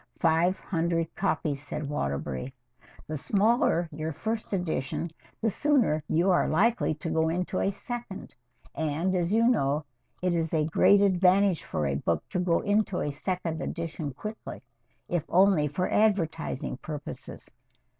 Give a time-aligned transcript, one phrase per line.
[0.17, 2.51] "Five hundred copies," said Waterbury.
[3.05, 8.33] "The smaller your first edition, the sooner you are likely to go into a second,
[8.73, 9.85] and, as you know,
[10.19, 14.63] it is a great advantage for a book to go into a second edition quickly,
[15.07, 17.51] if only for advertising purposes.